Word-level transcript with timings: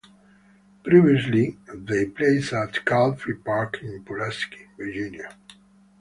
Previously, 0.83 1.59
they 1.71 2.05
played 2.05 2.41
at 2.53 2.83
Calfee 2.85 3.45
Park 3.45 3.81
in 3.83 4.03
Pulaski, 4.03 4.65
Virginia. 4.75 5.35